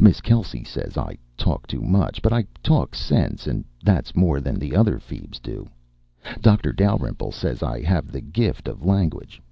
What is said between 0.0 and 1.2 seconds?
Miss Kelsey says I